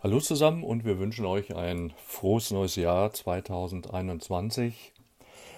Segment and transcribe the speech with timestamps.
[0.00, 4.92] Hallo zusammen und wir wünschen euch ein frohes neues Jahr 2021.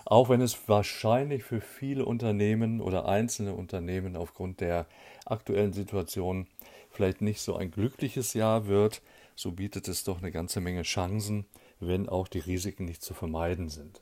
[0.06, 4.86] Auch wenn es wahrscheinlich für viele Unternehmen oder einzelne Unternehmen aufgrund der
[5.26, 6.46] aktuellen Situation
[6.88, 9.02] vielleicht nicht so ein glückliches Jahr wird,
[9.36, 11.44] so bietet es doch eine ganze Menge Chancen,
[11.78, 14.00] wenn auch die Risiken nicht zu vermeiden sind.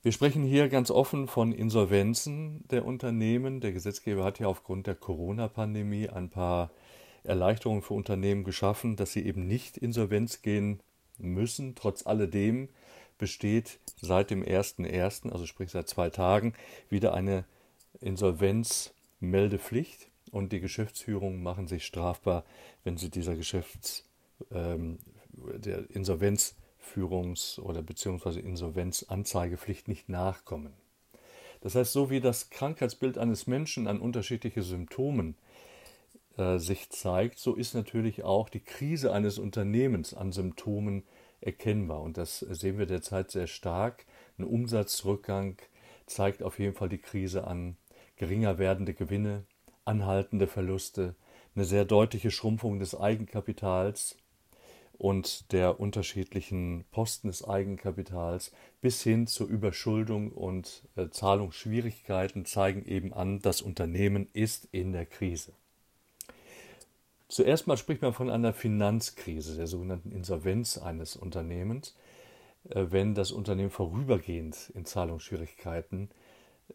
[0.00, 3.60] Wir sprechen hier ganz offen von Insolvenzen der Unternehmen.
[3.60, 6.70] Der Gesetzgeber hat ja aufgrund der Corona-Pandemie ein paar
[7.24, 10.80] Erleichterungen für Unternehmen geschaffen, dass sie eben nicht insolvenz gehen
[11.18, 11.74] müssen.
[11.74, 12.68] Trotz alledem
[13.18, 16.54] besteht seit dem 1.1., also sprich seit zwei Tagen,
[16.88, 17.44] wieder eine
[18.00, 22.44] Insolvenzmeldepflicht und die Geschäftsführungen machen sich strafbar,
[22.82, 24.08] wenn sie dieser Geschäfts,
[24.50, 24.98] ähm,
[25.32, 30.72] der Insolvenzführungs- oder beziehungsweise Insolvenzanzeigepflicht nicht nachkommen.
[31.60, 35.36] Das heißt, so wie das Krankheitsbild eines Menschen an unterschiedliche Symptomen
[36.36, 41.04] äh, sich zeigt, so ist natürlich auch die Krise eines Unternehmens an Symptomen
[41.40, 42.02] erkennbar.
[42.02, 44.06] Und das sehen wir derzeit sehr stark.
[44.38, 45.56] Ein Umsatzrückgang
[46.06, 47.76] zeigt auf jeden Fall die Krise an.
[48.16, 49.44] Geringer werdende Gewinne,
[49.84, 51.14] anhaltende Verluste,
[51.54, 54.16] eine sehr deutliche Schrumpfung des Eigenkapitals
[54.98, 63.12] und der unterschiedlichen Posten des Eigenkapitals bis hin zur Überschuldung und äh, Zahlungsschwierigkeiten zeigen eben
[63.12, 65.52] an, das Unternehmen ist in der Krise.
[67.28, 71.96] Zuerst mal spricht man von einer Finanzkrise, der sogenannten Insolvenz eines Unternehmens,
[72.68, 76.10] äh, wenn das Unternehmen vorübergehend in Zahlungsschwierigkeiten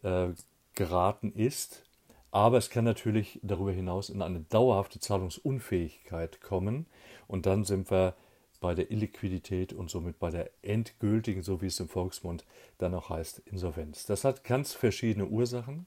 [0.03, 0.29] äh,
[0.75, 1.83] geraten ist.
[2.31, 6.85] Aber es kann natürlich darüber hinaus in eine dauerhafte Zahlungsunfähigkeit kommen
[7.27, 8.15] und dann sind wir
[8.59, 12.45] bei der Illiquidität und somit bei der endgültigen, so wie es im Volksmund
[12.77, 14.05] dann auch heißt, Insolvenz.
[14.05, 15.85] Das hat ganz verschiedene Ursachen.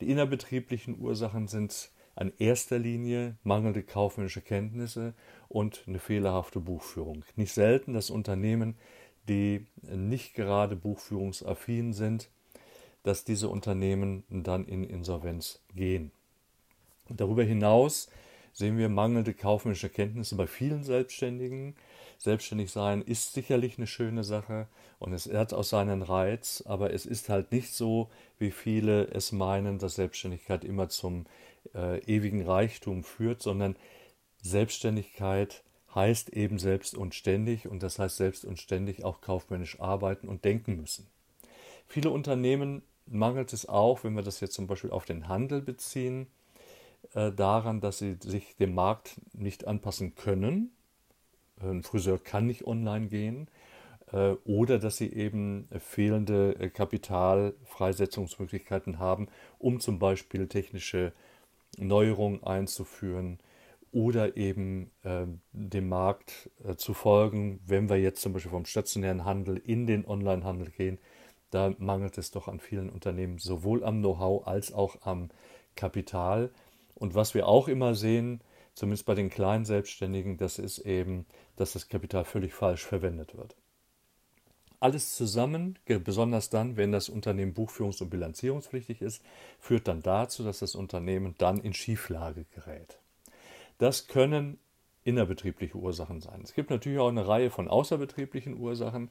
[0.00, 5.14] Die innerbetrieblichen Ursachen sind an erster Linie mangelnde kaufmännische Kenntnisse
[5.48, 7.24] und eine fehlerhafte Buchführung.
[7.36, 8.76] Nicht selten, dass Unternehmen,
[9.28, 12.30] die nicht gerade buchführungsaffin sind,
[13.02, 16.12] dass diese Unternehmen dann in Insolvenz gehen.
[17.08, 18.08] Darüber hinaus
[18.52, 21.74] sehen wir mangelnde kaufmännische Kenntnisse bei vielen Selbstständigen.
[22.18, 24.68] Selbstständig sein ist sicherlich eine schöne Sache
[24.98, 29.32] und es hat auch seinen Reiz, aber es ist halt nicht so, wie viele es
[29.32, 31.26] meinen, dass Selbstständigkeit immer zum
[31.74, 33.76] äh, ewigen Reichtum führt, sondern
[34.42, 35.62] Selbstständigkeit
[35.94, 40.44] heißt eben selbst und ständig und das heißt selbst und ständig auch kaufmännisch arbeiten und
[40.44, 41.06] denken müssen.
[41.86, 46.28] Viele Unternehmen mangelt es auch, wenn wir das jetzt zum Beispiel auf den Handel beziehen,
[47.14, 50.70] äh, daran, dass sie sich dem Markt nicht anpassen können.
[51.60, 53.48] Ein Friseur kann nicht online gehen
[54.12, 59.28] äh, oder dass sie eben fehlende äh, Kapitalfreisetzungsmöglichkeiten haben,
[59.58, 61.12] um zum Beispiel technische
[61.78, 63.38] Neuerungen einzuführen
[63.92, 67.60] oder eben äh, dem Markt äh, zu folgen.
[67.66, 70.98] Wenn wir jetzt zum Beispiel vom stationären Handel in den Onlinehandel gehen,
[71.50, 75.28] da mangelt es doch an vielen Unternehmen sowohl am Know-how als auch am
[75.76, 76.50] Kapital.
[76.94, 78.40] Und was wir auch immer sehen,
[78.74, 83.54] zumindest bei den kleinen Selbstständigen, das ist eben, dass das Kapital völlig falsch verwendet wird.
[84.82, 89.22] Alles zusammen, besonders dann, wenn das Unternehmen buchführungs- und bilanzierungspflichtig ist,
[89.60, 92.98] führt dann dazu, dass das Unternehmen dann in Schieflage gerät.
[93.78, 94.58] Das können
[95.04, 96.40] innerbetriebliche Ursachen sein.
[96.42, 99.08] Es gibt natürlich auch eine Reihe von außerbetrieblichen Ursachen.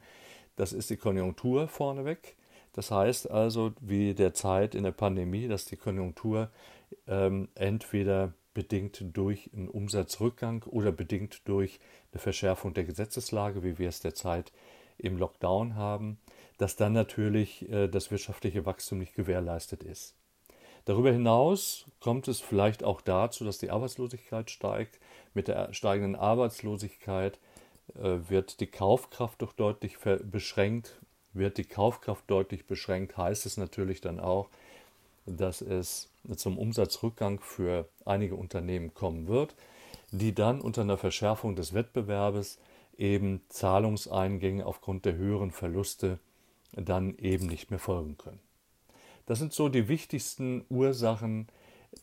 [0.56, 2.36] Das ist die Konjunktur vorneweg.
[2.74, 6.50] Das heißt also, wie derzeit in der Pandemie, dass die Konjunktur
[7.06, 11.80] ähm, entweder bedingt durch einen Umsatzrückgang oder bedingt durch
[12.12, 14.52] eine Verschärfung der Gesetzeslage, wie wir es derzeit
[15.02, 16.18] im Lockdown haben,
[16.58, 20.14] dass dann natürlich äh, das wirtschaftliche Wachstum nicht gewährleistet ist.
[20.84, 24.98] Darüber hinaus kommt es vielleicht auch dazu, dass die Arbeitslosigkeit steigt.
[25.32, 27.38] Mit der steigenden Arbeitslosigkeit
[27.94, 31.00] äh, wird die Kaufkraft doch deutlich beschränkt.
[31.34, 34.50] Wird die Kaufkraft deutlich beschränkt, heißt es natürlich dann auch,
[35.24, 39.54] dass es zum Umsatzrückgang für einige Unternehmen kommen wird,
[40.10, 42.58] die dann unter einer Verschärfung des Wettbewerbes
[42.96, 46.18] eben Zahlungseingänge aufgrund der höheren Verluste
[46.72, 48.40] dann eben nicht mehr folgen können.
[49.26, 51.48] Das sind so die wichtigsten Ursachen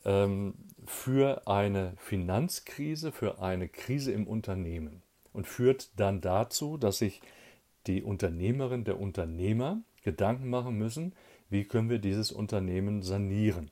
[0.05, 0.53] ähm,
[0.85, 5.01] für eine Finanzkrise, für eine Krise im Unternehmen
[5.33, 7.21] und führt dann dazu, dass sich
[7.87, 11.13] die Unternehmerin, der Unternehmer Gedanken machen müssen,
[11.49, 13.71] wie können wir dieses Unternehmen sanieren.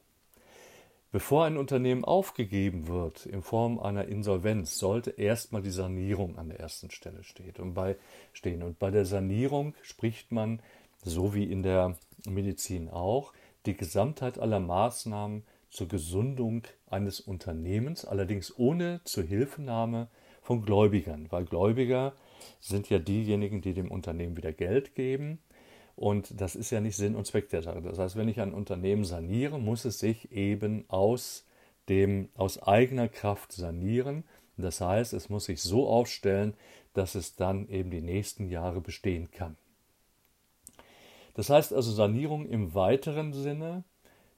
[1.12, 6.60] Bevor ein Unternehmen aufgegeben wird in Form einer Insolvenz, sollte erstmal die Sanierung an der
[6.60, 7.56] ersten Stelle stehen.
[7.60, 10.62] Und bei, der Sanierung spricht man,
[11.04, 11.96] so wie in der
[12.28, 13.32] Medizin auch,
[13.66, 20.10] die Gesamtheit aller Maßnahmen zur Gesundung eines Unternehmens, allerdings ohne Zuhilfenahme
[20.42, 22.14] von Gläubigern, weil Gläubiger
[22.60, 25.40] sind ja diejenigen, die dem Unternehmen wieder Geld geben.
[25.98, 27.82] Und das ist ja nicht Sinn und Zweck der Sache.
[27.82, 31.44] Das heißt, wenn ich ein Unternehmen saniere, muss es sich eben aus,
[31.90, 34.24] dem, aus eigener Kraft sanieren.
[34.58, 36.54] Das heißt, es muss sich so aufstellen,
[36.94, 39.58] dass es dann eben die nächsten Jahre bestehen kann.
[41.34, 43.84] Das heißt also, Sanierung im weiteren Sinne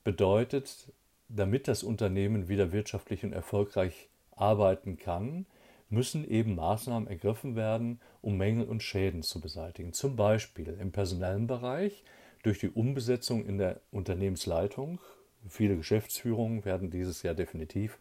[0.05, 0.93] bedeutet,
[1.27, 5.45] damit das Unternehmen wieder wirtschaftlich und erfolgreich arbeiten kann,
[5.89, 9.93] müssen eben Maßnahmen ergriffen werden, um Mängel und Schäden zu beseitigen.
[9.93, 12.03] Zum Beispiel im personellen Bereich
[12.43, 14.99] durch die Umbesetzung in der Unternehmensleitung.
[15.47, 17.97] Viele Geschäftsführungen werden dieses Jahr definitiv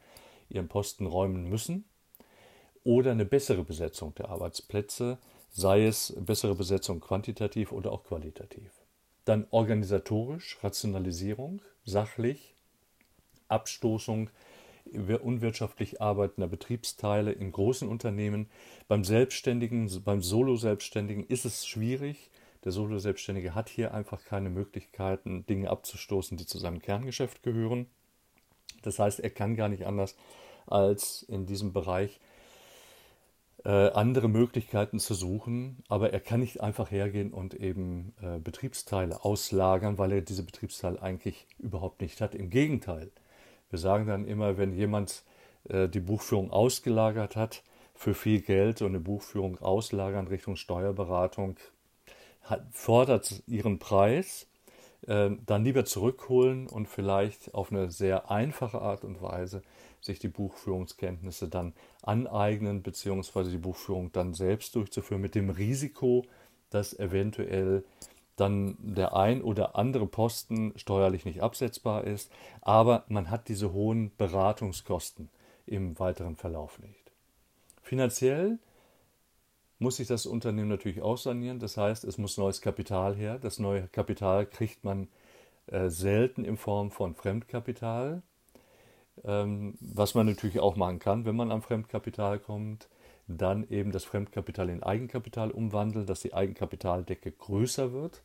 [0.49, 1.85] ihren Posten räumen müssen.
[2.85, 5.19] Oder eine bessere Besetzung der Arbeitsplätze,
[5.51, 8.71] sei es bessere Besetzung quantitativ oder auch qualitativ.
[9.25, 12.55] Dann organisatorisch, Rationalisierung, sachlich,
[13.49, 14.31] Abstoßung
[14.95, 18.49] unwirtschaftlich arbeitender Betriebsteile in großen Unternehmen.
[18.89, 22.31] Beim Selbstständigen, beim Solo-Selbstständigen ist es schwierig.
[22.65, 27.87] Der Solo-Selbstständige hat hier einfach keine Möglichkeiten, Dinge abzustoßen, die zu seinem Kerngeschäft gehören.
[28.83, 30.17] Das heißt, er kann gar nicht anders,
[30.67, 32.21] als in diesem Bereich
[33.65, 39.25] äh, andere Möglichkeiten zu suchen, aber er kann nicht einfach hergehen und eben äh, Betriebsteile
[39.25, 42.35] auslagern, weil er diese Betriebsteile eigentlich überhaupt nicht hat.
[42.35, 43.11] Im Gegenteil,
[43.71, 45.25] wir sagen dann immer, wenn jemand
[45.69, 47.63] äh, die Buchführung ausgelagert hat
[47.95, 51.57] für viel Geld und eine Buchführung auslagern Richtung Steuerberatung,
[52.71, 54.47] fordert ihren Preis,
[55.07, 59.63] äh, dann lieber zurückholen und vielleicht auf eine sehr einfache Art und Weise
[60.01, 66.25] sich die Buchführungskenntnisse dann aneignen, beziehungsweise die Buchführung dann selbst durchzuführen, mit dem Risiko,
[66.71, 67.85] dass eventuell
[68.41, 72.31] dann der ein oder andere Posten steuerlich nicht absetzbar ist,
[72.61, 75.29] aber man hat diese hohen Beratungskosten
[75.67, 77.13] im weiteren Verlauf nicht.
[77.83, 78.59] Finanziell
[79.79, 83.39] muss sich das Unternehmen natürlich aussanieren, das heißt, es muss neues Kapital her.
[83.39, 85.09] Das neue Kapital kriegt man
[85.67, 88.23] äh, selten in Form von Fremdkapital,
[89.25, 92.89] ähm, was man natürlich auch machen kann, wenn man an Fremdkapital kommt
[93.29, 98.23] dann eben das Fremdkapital in Eigenkapital umwandeln, dass die Eigenkapitaldecke größer wird.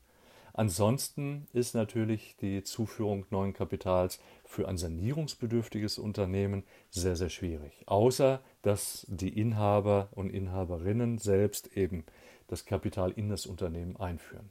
[0.54, 7.84] Ansonsten ist natürlich die Zuführung neuen Kapitals für ein sanierungsbedürftiges Unternehmen sehr, sehr schwierig.
[7.88, 12.06] Außer dass die Inhaber und Inhaberinnen selbst eben
[12.48, 14.50] das Kapital in das Unternehmen einführen.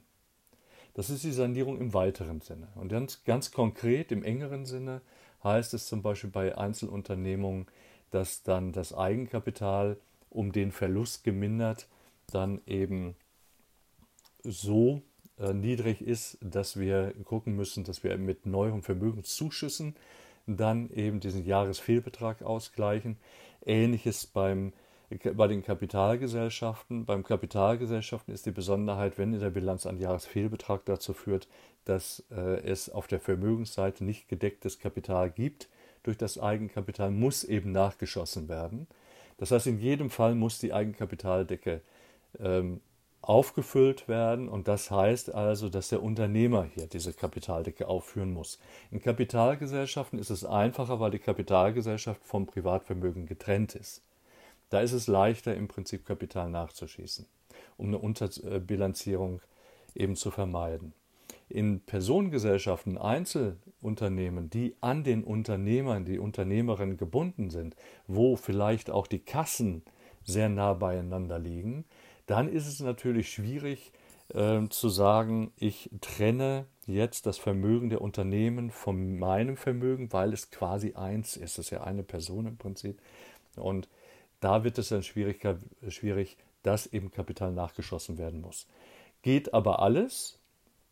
[0.93, 2.67] Das ist die Sanierung im weiteren Sinne.
[2.75, 5.01] Und ganz, ganz konkret im engeren Sinne
[5.43, 7.65] heißt es zum Beispiel bei Einzelunternehmungen,
[8.11, 9.97] dass dann das Eigenkapital
[10.33, 11.87] um den Verlust gemindert
[12.27, 13.15] dann eben
[14.43, 15.01] so
[15.39, 19.95] äh, niedrig ist, dass wir gucken müssen, dass wir mit neuen Vermögenszuschüssen
[20.45, 23.17] dann eben diesen Jahresfehlbetrag ausgleichen.
[23.65, 24.73] Ähnliches beim,
[25.35, 27.05] bei den Kapitalgesellschaften.
[27.05, 31.47] Beim Kapitalgesellschaften ist die Besonderheit, wenn in der Bilanz ein Jahresfehlbetrag dazu führt,
[31.85, 35.69] dass äh, es auf der Vermögensseite nicht gedecktes Kapital gibt.
[36.03, 38.87] Durch das Eigenkapital muss eben nachgeschossen werden.
[39.37, 41.81] Das heißt, in jedem Fall muss die Eigenkapitaldecke
[42.39, 42.81] ähm,
[43.21, 48.59] aufgefüllt werden und das heißt also, dass der Unternehmer hier diese Kapitaldecke aufführen muss.
[48.91, 54.01] In Kapitalgesellschaften ist es einfacher, weil die Kapitalgesellschaft vom Privatvermögen getrennt ist.
[54.69, 57.25] Da ist es leichter, im Prinzip Kapital nachzuschießen,
[57.77, 59.39] um eine Unterbilanzierung
[59.95, 60.93] eben zu vermeiden.
[61.53, 67.75] In Personengesellschaften, Einzelunternehmen, die an den Unternehmern, die Unternehmerinnen gebunden sind,
[68.07, 69.83] wo vielleicht auch die Kassen
[70.23, 71.85] sehr nah beieinander liegen,
[72.25, 73.91] dann ist es natürlich schwierig
[74.33, 80.49] äh, zu sagen, ich trenne jetzt das Vermögen der Unternehmen von meinem Vermögen, weil es
[80.49, 81.59] quasi eins ist.
[81.59, 82.99] Es ist ja eine Person im Prinzip.
[83.57, 83.89] Und
[84.39, 85.47] da wird es dann schwierig,
[85.87, 88.67] schwierig, dass eben Kapital nachgeschossen werden muss.
[89.21, 90.39] Geht aber alles,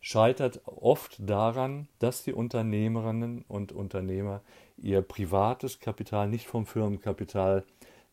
[0.02, 4.42] scheitert oft daran, dass die Unternehmerinnen und Unternehmer
[4.78, 7.64] ihr privates Kapital nicht vom Firmenkapital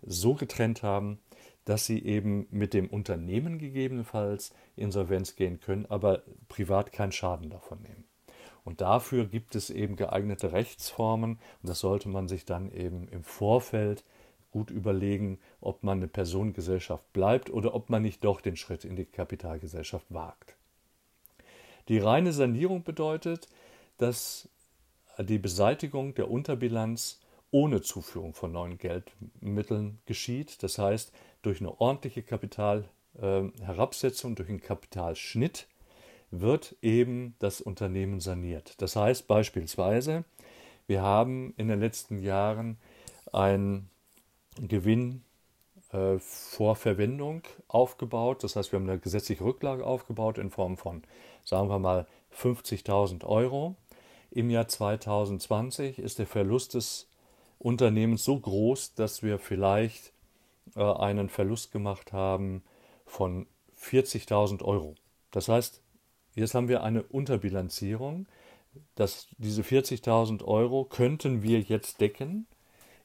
[0.02, 1.18] so getrennt haben,
[1.64, 7.83] dass sie eben mit dem Unternehmen gegebenenfalls Insolvenz gehen können, aber privat keinen Schaden davon
[7.83, 8.04] nehmen.
[8.64, 13.25] Und dafür gibt es eben geeignete Rechtsformen und das sollte man sich dann eben im
[13.25, 14.04] Vorfeld
[14.50, 18.97] gut überlegen, ob man eine Personengesellschaft bleibt oder ob man nicht doch den Schritt in
[18.97, 20.57] die Kapitalgesellschaft wagt.
[21.88, 23.49] Die reine Sanierung bedeutet,
[23.97, 24.49] dass
[25.18, 27.18] die Beseitigung der Unterbilanz
[27.50, 30.62] ohne Zuführung von neuen Geldmitteln geschieht.
[30.62, 35.66] Das heißt, durch eine ordentliche Kapitalherabsetzung, äh, durch einen Kapitalschnitt
[36.30, 38.80] wird eben das Unternehmen saniert.
[38.83, 40.25] Das heißt beispielsweise,
[40.87, 42.76] wir haben in den letzten Jahren
[43.33, 43.88] einen
[44.61, 45.25] Gewinn
[45.92, 48.45] äh, vor Verwendung aufgebaut.
[48.45, 51.02] Das heißt, wir haben eine gesetzliche Rücklage aufgebaut in Form von,
[51.45, 53.76] sagen wir mal, 50.000 Euro.
[54.30, 57.09] Im Jahr 2020 ist der Verlust des
[57.59, 60.12] Unternehmens so groß, dass wir vielleicht
[60.76, 62.62] äh, einen Verlust gemacht haben
[63.07, 63.47] von
[63.80, 64.95] 40.000 Euro.
[65.30, 65.83] Das heißt,
[66.35, 68.26] jetzt haben wir eine Unterbilanzierung.
[68.95, 72.47] Dass diese 40.000 Euro könnten wir jetzt decken,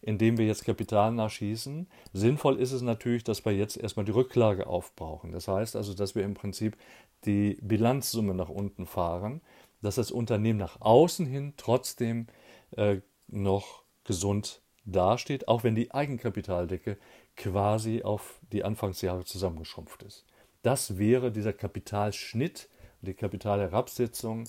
[0.04, 1.88] indem wir jetzt Kapital nachschießen.
[2.12, 5.32] Sinnvoll ist es natürlich, dass wir jetzt erstmal die Rücklage aufbrauchen.
[5.32, 6.78] Das heißt also, dass wir im Prinzip
[7.26, 9.42] die Bilanzsumme nach unten fahren,
[9.82, 12.28] dass das Unternehmen nach außen hin trotzdem
[12.72, 16.98] äh, noch gesund dasteht, auch wenn die Eigenkapitaldecke
[17.38, 20.26] quasi auf die Anfangsjahre zusammengeschrumpft ist.
[20.62, 22.70] Das wäre dieser Kapitalschnitt,
[23.02, 24.46] die Kapitalherabsetzung,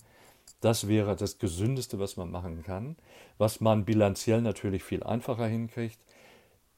[0.65, 2.97] das wäre das Gesündeste, was man machen kann,
[3.37, 5.99] was man bilanziell natürlich viel einfacher hinkriegt,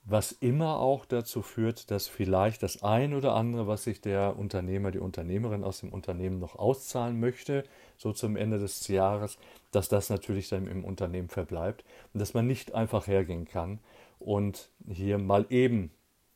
[0.02, 4.90] was immer auch dazu führt, dass vielleicht das ein oder andere, was sich der Unternehmer,
[4.90, 7.62] die Unternehmerin aus dem Unternehmen noch auszahlen möchte,
[7.96, 9.38] so zum Ende des Jahres,
[9.70, 13.78] dass das natürlich dann im Unternehmen verbleibt und dass man nicht einfach hergehen kann
[14.18, 15.92] und hier mal eben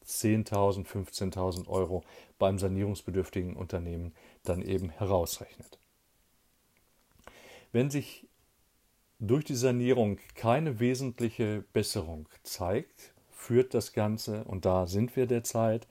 [0.06, 2.04] 10.000, 15.000 Euro
[2.38, 4.12] beim sanierungsbedürftigen Unternehmen
[4.44, 5.79] dann eben herausrechnet.
[7.72, 8.28] Wenn sich
[9.18, 15.86] durch die Sanierung keine wesentliche Besserung zeigt, führt das Ganze, und da sind wir derzeit,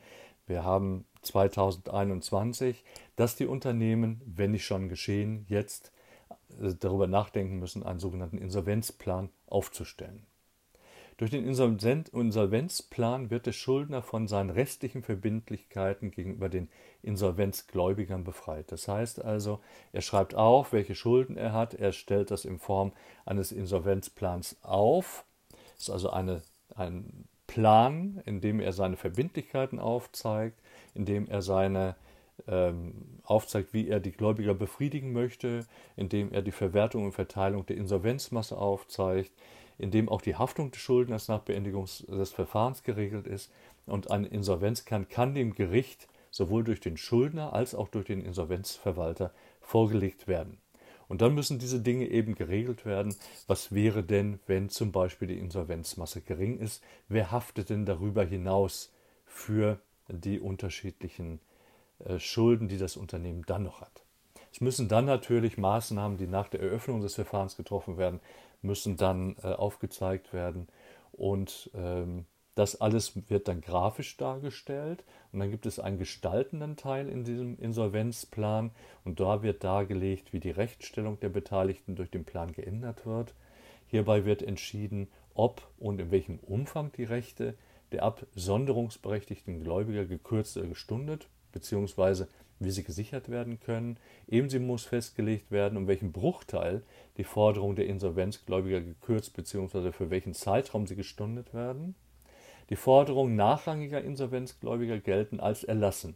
[0.48, 2.84] wir haben 2021,
[3.16, 5.92] dass die Unternehmen, wenn nicht schon geschehen, jetzt
[6.62, 10.26] äh, darüber nachdenken müssen, einen sogenannten Insolvenzplan aufzustellen.
[11.20, 16.70] Durch den Insolvenzplan wird der Schuldner von seinen restlichen Verbindlichkeiten gegenüber den
[17.02, 18.72] Insolvenzgläubigern befreit.
[18.72, 19.60] Das heißt also,
[19.92, 22.94] er schreibt auf, welche Schulden er hat, er stellt das in Form
[23.26, 25.26] eines Insolvenzplans auf.
[25.74, 26.42] Das ist also eine,
[26.76, 30.58] ein Plan, in dem er seine Verbindlichkeiten aufzeigt,
[30.94, 31.98] in dem er seine
[32.48, 35.66] ähm, aufzeigt, wie er die Gläubiger befriedigen möchte,
[35.98, 39.34] indem er die Verwertung und Verteilung der Insolvenzmasse aufzeigt,
[39.80, 43.52] in dem auch die Haftung des Schuldners nach Beendigung des Verfahrens geregelt ist.
[43.86, 48.22] Und eine Insolvenz kann, kann dem Gericht sowohl durch den Schuldner als auch durch den
[48.22, 49.32] Insolvenzverwalter
[49.62, 50.58] vorgelegt werden.
[51.08, 53.16] Und dann müssen diese Dinge eben geregelt werden.
[53.48, 56.84] Was wäre denn, wenn zum Beispiel die Insolvenzmasse gering ist?
[57.08, 58.94] Wer haftet denn darüber hinaus
[59.26, 61.40] für die unterschiedlichen
[62.06, 64.04] äh, Schulden, die das Unternehmen dann noch hat?
[64.52, 68.20] Es müssen dann natürlich Maßnahmen, die nach der Eröffnung des Verfahrens getroffen werden,
[68.62, 70.68] müssen dann äh, aufgezeigt werden.
[71.12, 72.26] Und ähm,
[72.56, 75.06] das alles wird dann grafisch dargestellt.
[75.32, 78.72] Und dann gibt es einen gestaltenden Teil in diesem Insolvenzplan.
[79.06, 83.34] Und da wird dargelegt, wie die Rechtsstellung der Beteiligten durch den Plan geändert wird.
[83.88, 87.56] Hierbei wird entschieden, ob und in welchem Umfang die Rechte
[87.92, 92.26] der absonderungsberechtigten Gläubiger gekürzt oder gestundet bzw
[92.60, 93.98] wie sie gesichert werden können.
[94.28, 96.84] Ebenso muss festgelegt werden, um welchen Bruchteil
[97.18, 99.92] die Forderungen der Insolvenzgläubiger gekürzt bzw.
[99.92, 101.96] für welchen Zeitraum sie gestundet werden.
[102.70, 106.16] Die Forderungen nachrangiger Insolvenzgläubiger gelten als erlassen.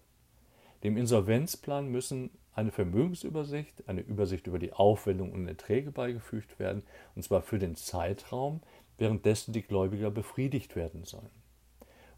[0.83, 6.83] Dem Insolvenzplan müssen eine Vermögensübersicht, eine Übersicht über die Aufwendungen und Erträge beigefügt werden,
[7.15, 8.61] und zwar für den Zeitraum,
[8.97, 11.29] währenddessen die Gläubiger befriedigt werden sollen.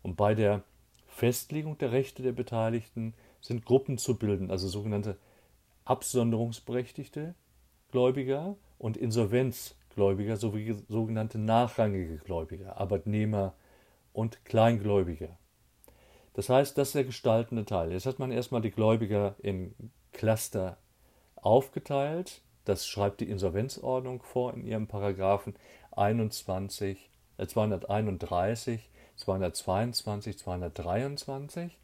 [0.01, 0.63] Und bei der
[1.07, 3.13] Festlegung der Rechte der Beteiligten
[3.45, 5.17] sind Gruppen zu bilden, also sogenannte
[5.85, 7.35] absonderungsberechtigte
[7.91, 13.53] Gläubiger und Insolvenzgläubiger sowie sogenannte nachrangige Gläubiger, Arbeitnehmer
[14.13, 15.37] und Kleingläubiger.
[16.33, 17.91] Das heißt, das ist der gestaltende Teil.
[17.91, 19.75] Jetzt hat man erstmal die Gläubiger in
[20.11, 20.77] Cluster
[21.35, 22.41] aufgeteilt.
[22.65, 25.55] Das schreibt die Insolvenzordnung vor in ihrem Paragraphen
[25.91, 31.77] 21, äh 231, 222, 223.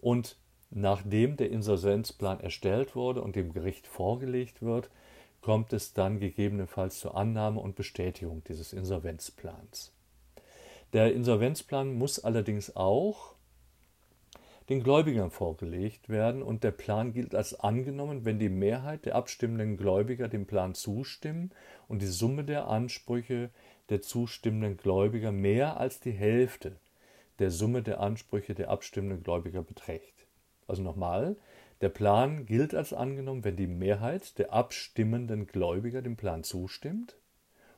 [0.00, 0.36] Und
[0.70, 4.90] Nachdem der Insolvenzplan erstellt wurde und dem Gericht vorgelegt wird,
[5.40, 9.92] kommt es dann gegebenenfalls zur Annahme und Bestätigung dieses Insolvenzplans.
[10.92, 13.34] Der Insolvenzplan muss allerdings auch
[14.68, 19.76] den Gläubigern vorgelegt werden und der Plan gilt als angenommen, wenn die Mehrheit der abstimmenden
[19.76, 21.52] Gläubiger dem Plan zustimmen
[21.86, 23.50] und die Summe der Ansprüche
[23.88, 26.76] der zustimmenden Gläubiger mehr als die Hälfte
[27.38, 30.15] der Summe der Ansprüche der abstimmenden Gläubiger beträgt.
[30.66, 31.36] Also nochmal,
[31.80, 37.16] der Plan gilt als angenommen, wenn die Mehrheit der abstimmenden Gläubiger dem Plan zustimmt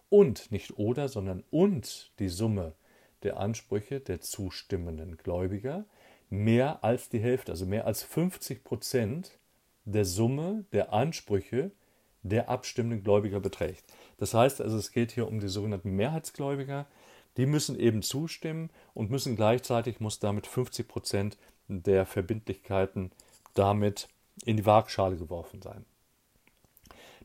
[0.08, 2.74] und nicht oder, sondern und die Summe
[3.22, 5.84] der Ansprüche der zustimmenden Gläubiger
[6.30, 9.38] mehr als die Hälfte, also mehr als 50 Prozent
[9.84, 11.72] der Summe der Ansprüche
[12.22, 13.84] der abstimmenden Gläubiger beträgt.
[14.18, 16.86] Das heißt also, es geht hier um die sogenannten Mehrheitsgläubiger,
[17.38, 21.38] Die müssen eben zustimmen und müssen gleichzeitig, muss damit 50 Prozent
[21.68, 23.12] der Verbindlichkeiten
[23.54, 24.08] damit
[24.44, 25.84] in die Waagschale geworfen sein.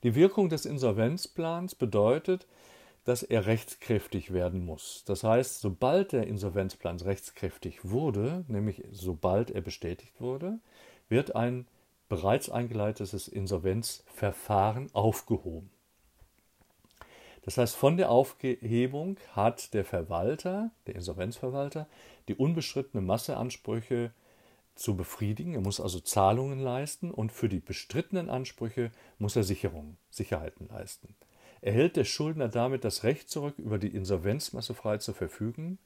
[0.04, 2.46] Die Wirkung des Insolvenzplans bedeutet,
[3.06, 5.04] dass er rechtskräftig werden muss.
[5.06, 10.60] Das heißt, sobald der Insolvenzplan rechtskräftig wurde, nämlich sobald er bestätigt wurde,
[11.10, 11.68] wird ein
[12.10, 15.70] bereits eingeleitetes Insolvenzverfahren aufgehoben.
[17.44, 21.88] Das heißt, von der Aufhebung hat der Verwalter, der Insolvenzverwalter,
[22.28, 24.12] die unbestrittene Masseansprüche
[24.76, 25.54] zu befriedigen.
[25.54, 31.16] Er muss also Zahlungen leisten und für die bestrittenen Ansprüche muss er Sicherungen, Sicherheiten leisten
[31.64, 35.80] erhält der Schuldner damit das Recht zurück, über die Insolvenzmasse frei zu verfügen.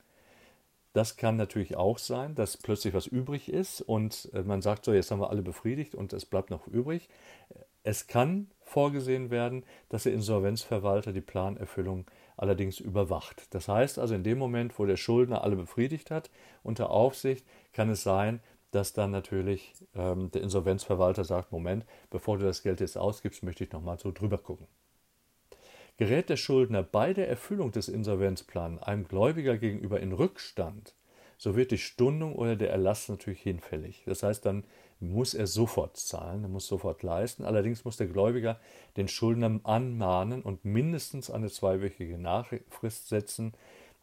[0.94, 4.94] Das kann natürlich auch sein, dass plötzlich was übrig ist und äh, man sagt so,
[4.94, 7.10] jetzt haben wir alle befriedigt und es bleibt noch übrig.
[7.84, 13.46] Es kann vorgesehen werden, dass der Insolvenzverwalter die Planerfüllung allerdings überwacht.
[13.52, 16.32] Das heißt also, in dem Moment, wo der Schuldner alle befriedigt hat,
[16.64, 18.42] unter Aufsicht, kann es sein,
[18.72, 23.64] dass dann natürlich ähm, der Insolvenzverwalter sagt, Moment, bevor du das Geld jetzt ausgibst, möchte
[23.64, 24.68] ich nochmal so drüber gucken.
[25.98, 30.94] Gerät der Schuldner bei der Erfüllung des Insolvenzplans einem Gläubiger gegenüber in Rückstand,
[31.40, 34.04] so wird die Stundung oder der Erlass natürlich hinfällig.
[34.06, 34.64] Das heißt, dann
[35.00, 37.46] muss er sofort zahlen, er muss sofort leisten.
[37.46, 38.60] Allerdings muss der Gläubiger
[38.96, 43.54] den Schuldner anmahnen und mindestens eine zweiwöchige Nachfrist setzen,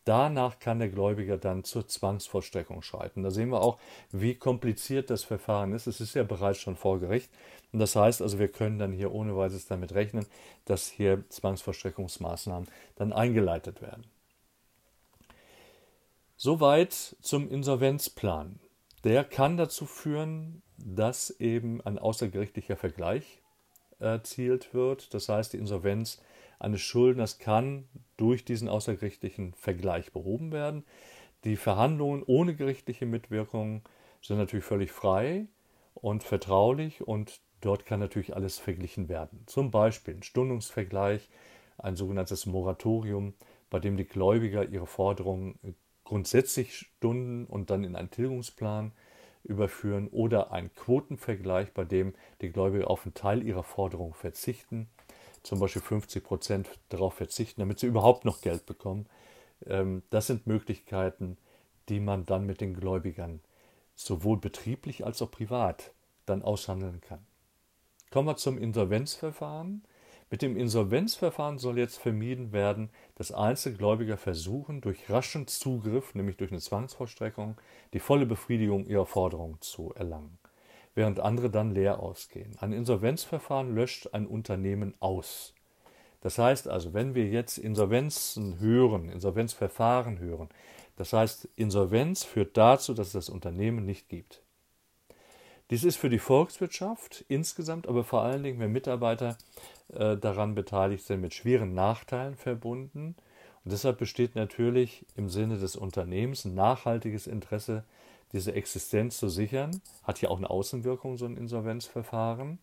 [0.04, 3.22] Danach kann der Gläubiger dann zur Zwangsvollstreckung schreiten.
[3.22, 3.78] Da sehen wir auch,
[4.12, 5.86] wie kompliziert das Verfahren ist.
[5.86, 7.30] Es ist ja bereits schon vor Gericht.
[7.72, 10.26] Und das heißt also, wir können dann hier ohne weiteres damit rechnen,
[10.66, 14.04] dass hier Zwangsvollstreckungsmaßnahmen dann eingeleitet werden.
[16.36, 18.60] Soweit zum Insolvenzplan.
[19.04, 23.40] Der kann dazu führen, dass eben ein außergerichtlicher Vergleich
[24.04, 25.14] erzielt wird.
[25.14, 26.20] Das heißt, die Insolvenz
[26.58, 30.84] eines Schuldners kann durch diesen außergerichtlichen Vergleich behoben werden.
[31.44, 33.82] Die Verhandlungen ohne gerichtliche Mitwirkung
[34.22, 35.46] sind natürlich völlig frei
[35.94, 39.42] und vertraulich und dort kann natürlich alles verglichen werden.
[39.46, 41.28] Zum Beispiel ein Stundungsvergleich,
[41.78, 43.34] ein sogenanntes Moratorium,
[43.68, 45.58] bei dem die Gläubiger ihre Forderungen
[46.04, 48.92] grundsätzlich stunden und dann in einen Tilgungsplan
[49.44, 54.88] überführen oder ein Quotenvergleich, bei dem die Gläubiger auf einen Teil ihrer Forderung verzichten
[55.44, 59.06] zum Beispiel 50 Prozent darauf verzichten, damit sie überhaupt noch Geld bekommen.
[59.66, 61.36] Ähm, das sind Möglichkeiten,
[61.88, 63.40] die man dann mit den Gläubigern
[63.94, 65.92] sowohl betrieblich als auch privat
[66.26, 67.24] dann aushandeln kann.
[68.10, 69.84] Kommen wir zum Insolvenzverfahren.
[70.34, 76.50] Mit dem Insolvenzverfahren soll jetzt vermieden werden, dass Einzelgläubiger versuchen, durch raschen Zugriff, nämlich durch
[76.50, 77.56] eine Zwangsvollstreckung,
[77.92, 80.36] die volle Befriedigung ihrer Forderungen zu erlangen
[80.96, 82.56] während andere dann leer ausgehen.
[82.58, 85.54] Ein Insolvenzverfahren löscht ein Unternehmen aus.
[86.20, 90.48] Das heißt also, wenn wir jetzt Insolvenzen hören, Insolvenzverfahren hören,
[90.96, 94.43] das heißt, Insolvenz führt dazu, dass es das Unternehmen nicht gibt.
[95.70, 99.38] Dies ist für die Volkswirtschaft insgesamt, aber vor allen Dingen, wenn Mitarbeiter
[99.88, 103.16] äh, daran beteiligt sind, mit schweren Nachteilen verbunden.
[103.64, 107.84] Und deshalb besteht natürlich im Sinne des Unternehmens ein nachhaltiges Interesse
[108.32, 109.80] diese Existenz zu sichern.
[110.02, 112.58] Hat ja auch eine Außenwirkung, so ein Insolvenzverfahren.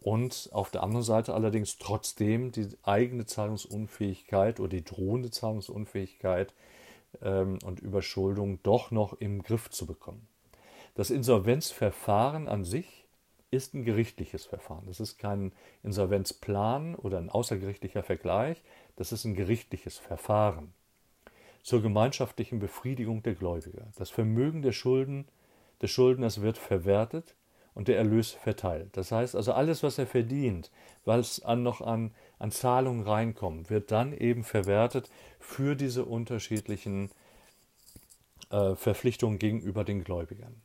[0.00, 6.54] Und auf der anderen Seite allerdings trotzdem die eigene Zahlungsunfähigkeit oder die drohende Zahlungsunfähigkeit
[7.20, 10.26] ähm, und Überschuldung doch noch im Griff zu bekommen.
[10.94, 13.06] Das Insolvenzverfahren an sich
[13.50, 14.86] ist ein gerichtliches Verfahren.
[14.86, 18.62] Das ist kein Insolvenzplan oder ein außergerichtlicher Vergleich.
[18.96, 20.72] Das ist ein gerichtliches Verfahren
[21.62, 23.88] zur gemeinschaftlichen Befriedigung der Gläubiger.
[23.96, 25.26] Das Vermögen der Schulden
[25.82, 27.34] des Schuldners wird verwertet
[27.74, 28.96] und der Erlös verteilt.
[28.96, 30.70] Das heißt also, alles, was er verdient,
[31.06, 37.10] es an, noch an, an Zahlungen reinkommt, wird dann eben verwertet für diese unterschiedlichen
[38.50, 40.60] äh, Verpflichtungen gegenüber den Gläubigern.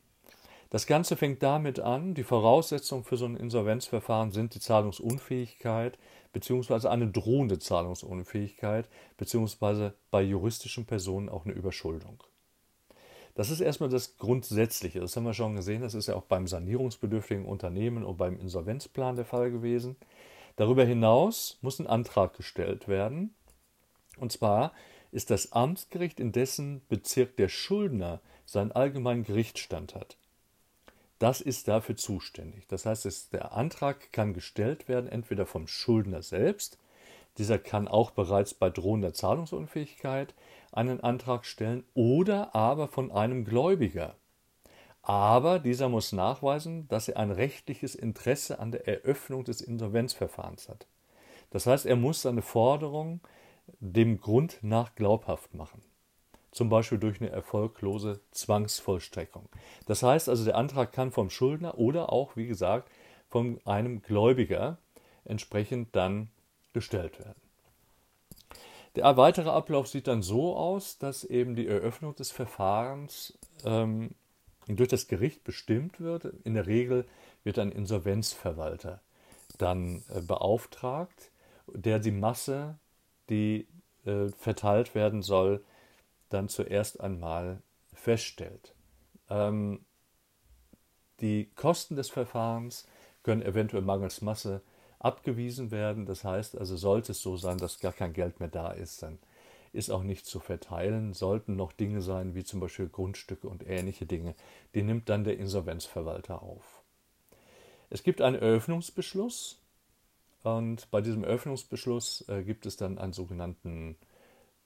[0.69, 5.97] Das Ganze fängt damit an, die Voraussetzungen für so ein Insolvenzverfahren sind die Zahlungsunfähigkeit
[6.33, 6.87] bzw.
[6.87, 9.91] eine drohende Zahlungsunfähigkeit bzw.
[10.09, 12.23] bei juristischen Personen auch eine Überschuldung.
[13.35, 14.99] Das ist erstmal das Grundsätzliche.
[14.99, 15.81] Das haben wir schon gesehen.
[15.81, 19.97] Das ist ja auch beim sanierungsbedürftigen Unternehmen und beim Insolvenzplan der Fall gewesen.
[20.55, 23.35] Darüber hinaus muss ein Antrag gestellt werden.
[24.17, 24.71] Und zwar
[25.11, 30.17] ist das Amtsgericht, in dessen Bezirk der Schuldner seinen allgemeinen Gerichtsstand hat
[31.19, 32.67] das ist dafür zuständig.
[32.67, 36.77] Das heißt, es, der Antrag kann gestellt werden, entweder vom Schuldner selbst,
[37.37, 40.33] dieser kann auch bereits bei drohender Zahlungsunfähigkeit
[40.71, 44.15] einen Antrag stellen, oder aber von einem Gläubiger.
[45.01, 50.87] Aber dieser muss nachweisen, dass er ein rechtliches Interesse an der Eröffnung des Insolvenzverfahrens hat.
[51.51, 53.21] Das heißt, er muss seine Forderung
[53.79, 55.83] dem Grund nach glaubhaft machen.
[56.55, 59.49] Zum Beispiel durch eine erfolglose Zwangsvollstreckung.
[59.87, 62.89] Das heißt also, der Antrag kann vom Schuldner oder auch, wie gesagt,
[63.27, 64.77] von einem Gläubiger
[65.25, 66.29] entsprechend dann
[66.71, 67.41] gestellt werden.
[68.95, 74.11] Der weitere Ablauf sieht dann so aus, dass eben die Eröffnung des Verfahrens ähm,
[74.65, 76.23] durch das Gericht bestimmt wird.
[76.45, 77.05] In der Regel
[77.43, 79.01] wird ein Insolvenzverwalter
[79.57, 81.31] dann äh, beauftragt,
[81.67, 82.77] der die Masse,
[83.29, 83.67] die
[84.05, 85.61] äh, verteilt werden soll,
[86.29, 87.61] dann zuerst einmal
[87.93, 88.73] feststellt.
[89.29, 89.85] Ähm,
[91.21, 92.87] die Kosten des Verfahrens
[93.23, 94.61] können eventuell mangels Masse
[94.99, 96.05] abgewiesen werden.
[96.05, 99.19] Das heißt also, sollte es so sein, dass gar kein Geld mehr da ist, dann
[99.71, 101.13] ist auch nicht zu verteilen.
[101.13, 104.35] Sollten noch Dinge sein, wie zum Beispiel Grundstücke und ähnliche Dinge,
[104.73, 106.81] die nimmt dann der Insolvenzverwalter auf.
[107.89, 109.61] Es gibt einen Eröffnungsbeschluss
[110.43, 113.97] und bei diesem Eröffnungsbeschluss äh, gibt es dann einen sogenannten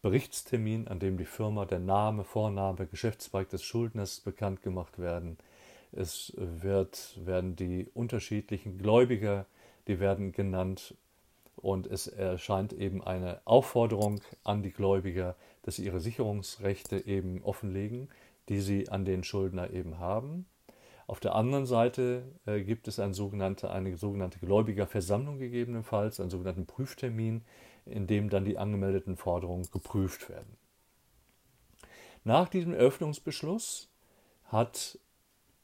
[0.02, 5.38] Berichtstermin, an dem die Firma, der Name, Vorname, Geschäftszweig des Schuldners bekannt gemacht werden.
[5.92, 9.46] Es wird, werden die unterschiedlichen Gläubiger,
[9.88, 10.96] die werden genannt
[11.56, 18.10] und es erscheint eben eine Aufforderung an die Gläubiger, dass sie ihre Sicherungsrechte eben offenlegen,
[18.48, 20.46] die sie an den Schuldner eben haben.
[21.10, 26.68] Auf der anderen Seite äh, gibt es eine sogenannte, eine sogenannte Gläubigerversammlung gegebenenfalls, einen sogenannten
[26.68, 27.42] Prüftermin,
[27.88, 30.56] in dem dann die angemeldeten Forderungen geprüft werden.
[32.24, 33.90] Nach diesem Eröffnungsbeschluss
[34.46, 35.00] hat,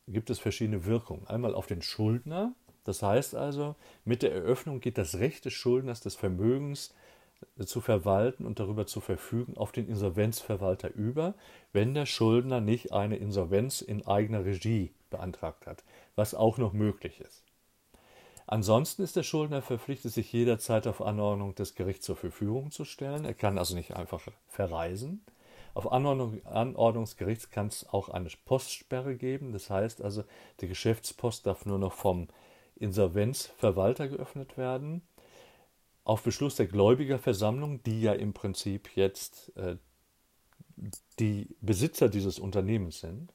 [0.08, 1.28] gibt es verschiedene Wirkungen.
[1.28, 6.02] Einmal auf den Schuldner, das heißt also, mit der Eröffnung geht das Recht des Schuldners
[6.02, 6.92] des Vermögens
[7.60, 11.36] äh, zu verwalten und darüber zu verfügen auf den Insolvenzverwalter über,
[11.72, 15.84] wenn der Schuldner nicht eine Insolvenz in eigener Regie beantragt hat,
[16.16, 17.44] was auch noch möglich ist.
[18.48, 23.26] Ansonsten ist der Schuldner verpflichtet, sich jederzeit auf Anordnung des Gerichts zur Verfügung zu stellen.
[23.26, 25.26] Er kann also nicht einfach verreisen.
[25.74, 29.52] Auf Anordnung, Anordnung des Gerichts kann es auch eine Postsperre geben.
[29.52, 30.24] Das heißt also,
[30.62, 32.28] die Geschäftspost darf nur noch vom
[32.76, 35.02] Insolvenzverwalter geöffnet werden.
[36.04, 39.78] Auf Beschluss der Gläubigerversammlung, die ja im Prinzip jetzt äh,
[41.20, 43.34] die Besitzer dieses Unternehmens sind,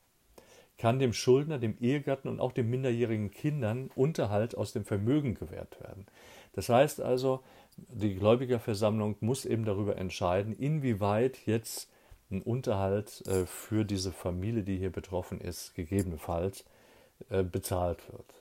[0.81, 5.79] kann dem Schuldner, dem Ehegatten und auch den minderjährigen Kindern Unterhalt aus dem Vermögen gewährt
[5.83, 6.07] werden.
[6.55, 7.41] Das heißt also,
[7.77, 11.91] die Gläubigerversammlung muss eben darüber entscheiden, inwieweit jetzt
[12.31, 16.65] ein Unterhalt äh, für diese Familie, die hier betroffen ist, gegebenenfalls
[17.29, 18.35] äh, bezahlt wird.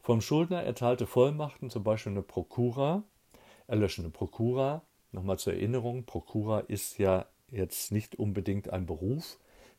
[0.00, 3.02] Vom Schuldner erteilte Vollmachten, zum Beispiel eine Prokura,
[3.66, 4.80] erlöschende Prokura.
[5.12, 9.36] Nochmal zur Erinnerung, Prokura ist ja jetzt nicht unbedingt ein Beruf.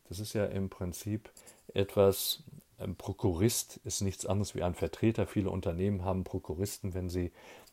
[0.08, 1.30] Das ist ja im Prinzip
[1.74, 2.42] etwas,
[2.78, 5.26] ein Prokurist ist nichts anderes wie ein Vertreter.
[5.26, 7.32] Viele Unternehmen haben Prokuristen, wenn sie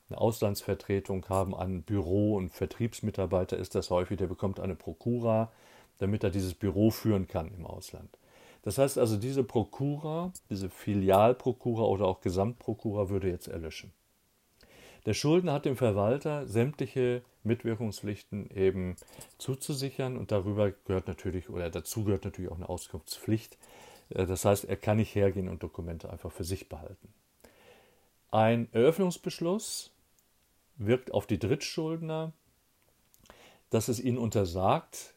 [0.09, 5.51] eine Auslandsvertretung haben, ein Büro und Vertriebsmitarbeiter ist das häufig, der bekommt eine Prokura,
[5.99, 8.09] damit er dieses Büro führen kann im Ausland.
[8.63, 13.93] Das heißt also, diese Prokura, diese Filialprokura oder auch Gesamtprokura würde jetzt erlöschen.
[15.05, 18.95] Der Schuldner hat dem Verwalter sämtliche Mitwirkungspflichten eben
[19.37, 23.57] zuzusichern und darüber gehört natürlich oder dazu gehört natürlich auch eine Auskunftspflicht.
[24.09, 27.13] Äh, das heißt, er kann nicht hergehen und Dokumente einfach für sich behalten.
[28.31, 29.91] Ein Eröffnungsbeschluss
[30.77, 32.31] wirkt auf die Drittschuldner,
[33.69, 35.13] dass es ihnen untersagt,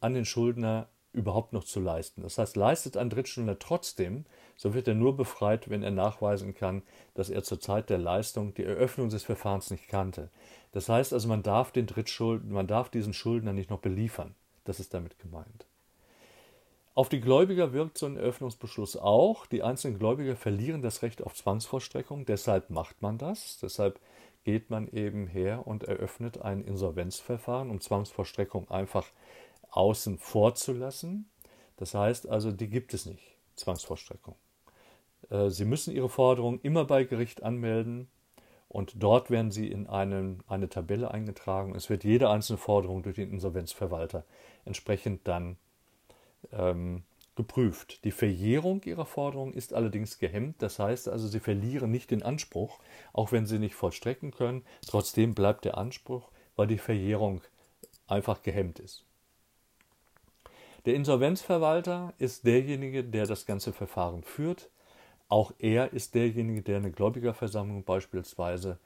[0.00, 2.22] an den Schuldner überhaupt noch zu leisten.
[2.22, 4.24] Das heißt, leistet ein Drittschuldner trotzdem,
[4.56, 6.82] so wird er nur befreit, wenn er nachweisen kann,
[7.14, 10.30] dass er zur Zeit der Leistung die Eröffnung des Verfahrens nicht kannte.
[10.72, 14.34] Das heißt also, man darf den Drittschulden, man darf diesen Schuldner nicht noch beliefern.
[14.64, 15.67] Das ist damit gemeint.
[16.98, 19.46] Auf die Gläubiger wirkt so ein Eröffnungsbeschluss auch.
[19.46, 23.56] Die einzelnen Gläubiger verlieren das Recht auf Zwangsvollstreckung, deshalb macht man das.
[23.62, 24.00] Deshalb
[24.42, 29.06] geht man eben her und eröffnet ein Insolvenzverfahren, um Zwangsvollstreckung einfach
[29.70, 31.30] außen vor zu lassen.
[31.76, 33.22] Das heißt also, die gibt es nicht,
[33.54, 34.34] Zwangsvollstreckung.
[35.30, 38.08] Äh, sie müssen Ihre Forderung immer bei Gericht anmelden
[38.66, 41.76] und dort werden Sie in einen, eine Tabelle eingetragen.
[41.76, 44.24] Es wird jede einzelne Forderung durch den Insolvenzverwalter
[44.64, 45.58] entsprechend dann
[46.52, 47.02] ähm,
[47.36, 48.04] geprüft.
[48.04, 50.56] Die Verjährung Ihrer Forderung ist allerdings gehemmt.
[50.60, 52.80] Das heißt also, Sie verlieren nicht den Anspruch,
[53.12, 54.64] auch wenn Sie nicht vollstrecken können.
[54.86, 57.42] Trotzdem bleibt der Anspruch, weil die Verjährung
[58.08, 59.04] einfach gehemmt ist.
[60.84, 64.70] Der Insolvenzverwalter ist derjenige, der das ganze Verfahren führt.
[65.28, 68.78] Auch er ist derjenige, der eine Gläubigerversammlung beispielsweise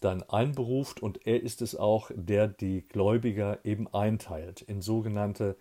[0.00, 5.56] dann einberuft und er ist es auch, der die Gläubiger eben einteilt in sogenannte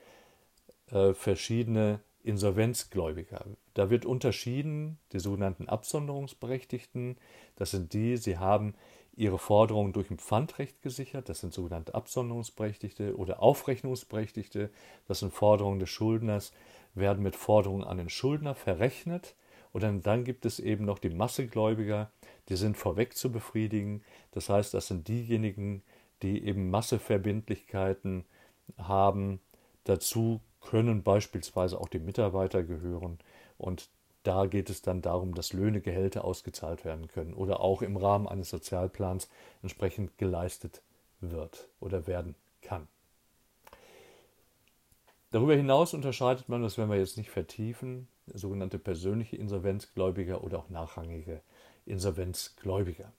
[0.91, 3.45] äh, verschiedene Insolvenzgläubiger.
[3.73, 7.17] Da wird unterschieden, die sogenannten Absonderungsberechtigten,
[7.55, 8.75] das sind die, sie haben
[9.15, 14.69] ihre Forderungen durch ein Pfandrecht gesichert, das sind sogenannte Absonderungsberechtigte oder Aufrechnungsberechtigte,
[15.07, 16.53] das sind Forderungen des Schuldners,
[16.93, 19.35] werden mit Forderungen an den Schuldner verrechnet
[19.71, 22.11] und dann, dann gibt es eben noch die Massegläubiger,
[22.49, 25.83] die sind vorweg zu befriedigen, das heißt, das sind diejenigen,
[26.21, 28.25] die eben Masseverbindlichkeiten
[28.77, 29.39] haben,
[29.83, 33.19] dazu können beispielsweise auch die Mitarbeiter gehören
[33.57, 33.89] und
[34.23, 38.27] da geht es dann darum, dass Löhne, Gehälter ausgezahlt werden können oder auch im Rahmen
[38.27, 39.29] eines Sozialplans
[39.61, 40.81] entsprechend geleistet
[41.21, 42.87] wird oder werden kann.
[45.31, 50.69] Darüber hinaus unterscheidet man, das werden wir jetzt nicht vertiefen, sogenannte persönliche Insolvenzgläubiger oder auch
[50.69, 51.41] nachrangige
[51.85, 53.11] Insolvenzgläubiger.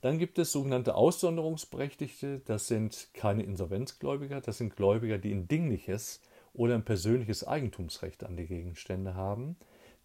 [0.00, 6.20] Dann gibt es sogenannte Aussonderungsberechtigte, das sind keine Insolvenzgläubiger, das sind Gläubiger, die ein dingliches
[6.52, 9.56] oder ein persönliches Eigentumsrecht an die Gegenstände haben,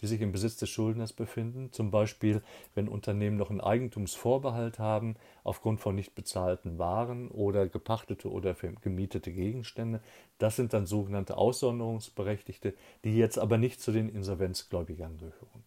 [0.02, 2.42] die sich im Besitz des Schuldners befinden, zum Beispiel
[2.74, 9.32] wenn Unternehmen noch einen Eigentumsvorbehalt haben aufgrund von nicht bezahlten Waren oder gepachtete oder gemietete
[9.32, 10.02] Gegenstände.
[10.40, 15.64] Das sind dann sogenannte Aussonderungsberechtigte, die jetzt aber nicht zu den Insolvenzgläubigern gehören.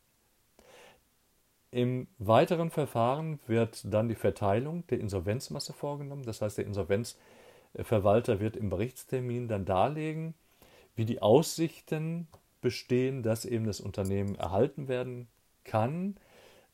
[1.70, 6.22] Im weiteren Verfahren wird dann die Verteilung der Insolvenzmasse vorgenommen.
[6.22, 10.34] Das heißt, der Insolvenzverwalter wird im Berichtstermin dann darlegen,
[10.94, 12.28] wie die Aussichten
[12.60, 15.28] bestehen, dass eben das Unternehmen erhalten werden
[15.64, 16.16] kann,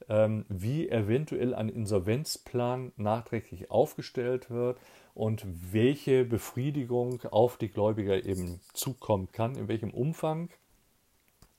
[0.09, 4.79] ähm, wie eventuell ein Insolvenzplan nachträglich aufgestellt wird
[5.15, 10.51] und welche Befriedigung auf die Gläubiger eben zukommen kann, in welchem Umfang,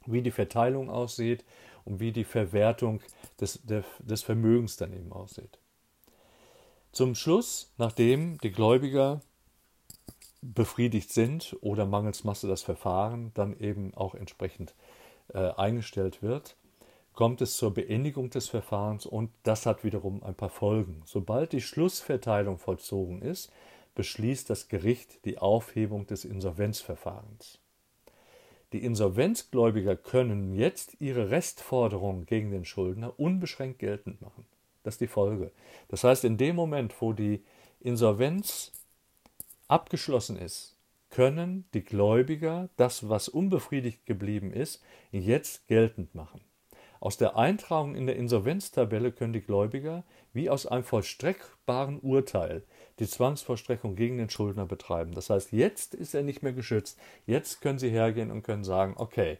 [0.05, 1.43] wie die Verteilung aussieht
[1.85, 3.01] und wie die Verwertung
[3.39, 5.59] des, des Vermögens dann eben aussieht.
[6.91, 9.21] Zum Schluss, nachdem die Gläubiger
[10.41, 14.75] befriedigt sind oder mangels Masse das Verfahren dann eben auch entsprechend
[15.33, 16.55] äh, eingestellt wird,
[17.13, 21.01] kommt es zur Beendigung des Verfahrens und das hat wiederum ein paar Folgen.
[21.05, 23.51] Sobald die Schlussverteilung vollzogen ist,
[23.95, 27.59] beschließt das Gericht die Aufhebung des Insolvenzverfahrens.
[28.73, 34.45] Die Insolvenzgläubiger können jetzt ihre Restforderungen gegen den Schuldner unbeschränkt geltend machen.
[34.81, 35.51] Das ist die Folge.
[35.89, 37.43] Das heißt, in dem Moment, wo die
[37.79, 38.71] Insolvenz
[39.67, 40.75] abgeschlossen ist,
[41.11, 46.41] können die Gläubiger das, was unbefriedigt geblieben ist, jetzt geltend machen.
[46.99, 52.63] Aus der Eintragung in der Insolvenztabelle können die Gläubiger wie aus einem vollstreckbaren Urteil
[52.99, 55.13] die Zwangsvollstreckung gegen den Schuldner betreiben.
[55.13, 56.97] Das heißt, jetzt ist er nicht mehr geschützt.
[57.25, 59.39] Jetzt können sie hergehen und können sagen, okay,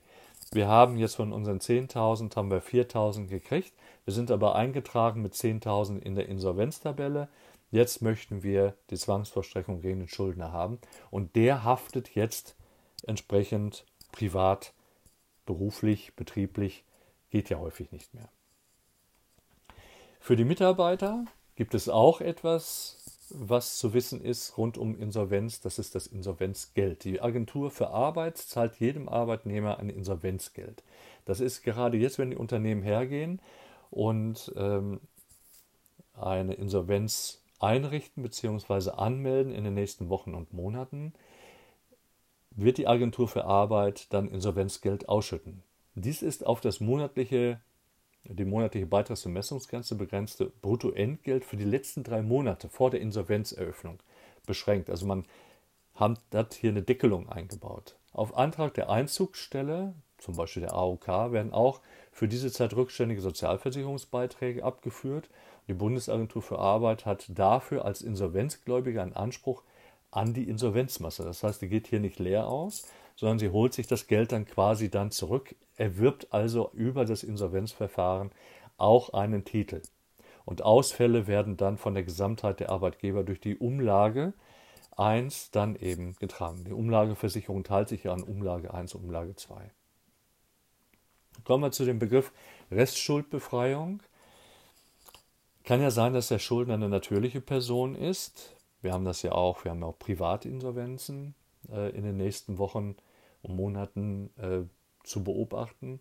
[0.52, 3.74] wir haben jetzt von unseren 10.000 haben wir 4.000 gekriegt.
[4.06, 7.30] Wir sind aber eingetragen mit 10.000 in der Insolvenztabelle.
[7.72, 12.56] Jetzt möchten wir die Zwangsvollstreckung gegen den Schuldner haben und der haftet jetzt
[13.08, 14.74] entsprechend privat,
[15.46, 16.84] beruflich, betrieblich,
[17.32, 18.30] geht ja häufig nicht mehr.
[20.20, 23.03] Für die Mitarbeiter gibt es auch etwas,
[23.36, 27.04] was zu wissen ist rund um Insolvenz, das ist das Insolvenzgeld.
[27.04, 30.84] Die Agentur für Arbeit zahlt jedem Arbeitnehmer ein Insolvenzgeld.
[31.26, 33.42] Das ist gerade jetzt, wenn die Unternehmen hergehen
[33.90, 35.00] und ähm,
[36.14, 38.92] eine Insolvenz einrichten bzw.
[38.92, 41.14] anmelden in den nächsten Wochen und Monaten,
[42.52, 45.64] wird die Agentur für Arbeit dann Insolvenzgeld ausschütten.
[45.96, 47.60] Dies ist auf das monatliche,
[48.26, 54.00] die monatliche Beitragsbemessungsgrenze begrenzte Bruttoentgelt für die letzten drei Monate vor der Insolvenzeröffnung
[54.46, 54.90] beschränkt.
[54.90, 55.26] Also man
[55.96, 57.96] hat hier eine Deckelung eingebaut.
[58.12, 61.82] Auf Antrag der Einzugsstelle, zum Beispiel der AOK, werden auch
[62.12, 65.30] für diese Zeit rückständige Sozialversicherungsbeiträge abgeführt
[65.68, 69.64] die Bundesagentur für Arbeit hat dafür als Insolvenzgläubiger einen Anspruch
[70.12, 71.24] an die Insolvenzmasse.
[71.24, 74.46] Das heißt, die geht hier nicht leer aus, sondern sie holt sich das Geld dann
[74.46, 78.32] quasi dann zurück, erwirbt also über das Insolvenzverfahren
[78.78, 79.82] auch einen Titel.
[80.46, 84.34] Und Ausfälle werden dann von der Gesamtheit der Arbeitgeber durch die Umlage
[84.98, 86.64] 1 dann eben getragen.
[86.66, 89.72] Die Umlageversicherung teilt sich ja an Umlage 1 und Umlage 2.
[91.44, 92.32] Kommen wir zu dem Begriff
[92.72, 94.02] Restschuldbefreiung.
[95.64, 98.56] Kann ja sein, dass der Schuldner eine natürliche Person ist.
[98.82, 101.36] Wir haben das ja auch, wir haben auch Privatinsolvenzen
[101.72, 102.96] äh, in den nächsten Wochen
[103.42, 104.64] und Monaten äh,
[105.04, 106.00] zu beobachten.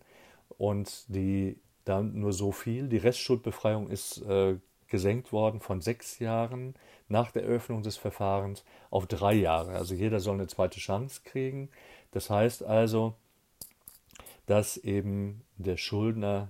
[0.57, 2.87] Und die dann nur so viel.
[2.87, 6.75] Die Restschuldbefreiung ist äh, gesenkt worden von sechs Jahren
[7.07, 9.73] nach der Eröffnung des Verfahrens auf drei Jahre.
[9.73, 11.69] Also jeder soll eine zweite Chance kriegen.
[12.11, 13.15] Das heißt also,
[14.45, 16.49] dass eben der Schuldner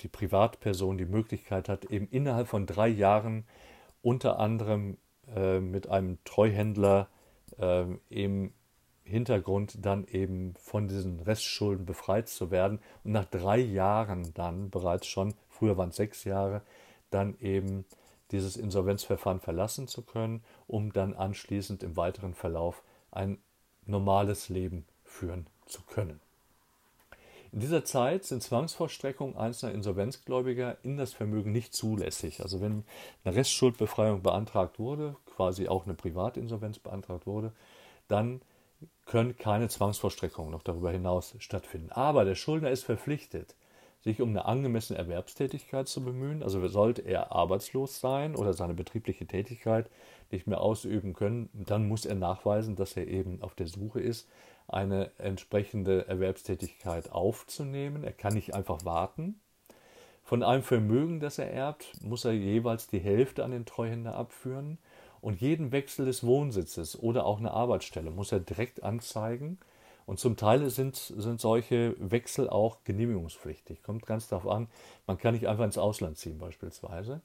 [0.00, 3.44] die Privatperson die Möglichkeit hat, eben innerhalb von drei Jahren
[4.02, 4.96] unter anderem
[5.34, 7.08] äh, mit einem Treuhändler
[7.58, 8.52] äh, im
[9.04, 15.06] Hintergrund dann eben von diesen Restschulden befreit zu werden und nach drei Jahren dann bereits
[15.06, 16.62] schon, früher waren es sechs Jahre,
[17.10, 17.84] dann eben
[18.30, 23.38] dieses Insolvenzverfahren verlassen zu können, um dann anschließend im weiteren Verlauf ein
[23.86, 26.20] normales Leben führen zu können.
[27.52, 32.40] In dieser Zeit sind Zwangsvollstreckungen einzelner Insolvenzgläubiger in das Vermögen nicht zulässig.
[32.40, 32.84] Also wenn
[33.24, 37.52] eine Restschuldbefreiung beantragt wurde, quasi auch eine Privatinsolvenz beantragt wurde,
[38.08, 38.40] dann
[39.06, 41.90] können keine Zwangsvollstreckungen noch darüber hinaus stattfinden.
[41.90, 43.54] Aber der Schuldner ist verpflichtet,
[44.00, 46.42] sich um eine angemessene Erwerbstätigkeit zu bemühen.
[46.42, 49.88] Also sollte er arbeitslos sein oder seine betriebliche Tätigkeit
[50.30, 54.28] nicht mehr ausüben können, dann muss er nachweisen, dass er eben auf der Suche ist,
[54.66, 58.04] eine entsprechende Erwerbstätigkeit aufzunehmen.
[58.04, 59.40] Er kann nicht einfach warten.
[60.24, 64.78] Von einem Vermögen, das er erbt, muss er jeweils die Hälfte an den Treuhänder abführen.
[65.22, 69.56] Und jeden Wechsel des Wohnsitzes oder auch eine Arbeitsstelle muss er direkt anzeigen
[70.04, 73.84] und zum Teil sind, sind solche Wechsel auch genehmigungspflichtig.
[73.84, 74.66] Kommt ganz darauf an,
[75.06, 77.20] man kann nicht einfach ins Ausland ziehen beispielsweise.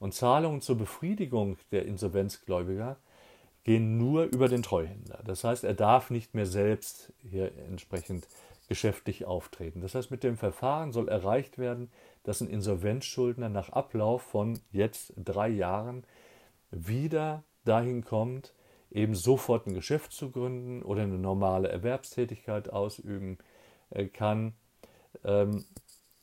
[0.00, 2.96] Und Zahlungen zur Befriedigung der Insolvenzgläubiger
[3.62, 5.20] gehen nur über den Treuhänder.
[5.24, 8.26] Das heißt, er darf nicht mehr selbst hier entsprechend
[8.68, 9.80] geschäftlich auftreten.
[9.80, 11.92] Das heißt, mit dem Verfahren soll erreicht werden,
[12.24, 16.02] dass ein Insolvenzschuldner nach Ablauf von jetzt drei Jahren
[16.76, 18.52] wieder dahin kommt,
[18.90, 23.38] eben sofort ein Geschäft zu gründen oder eine normale Erwerbstätigkeit ausüben
[23.90, 24.54] äh, kann
[25.24, 25.64] ähm,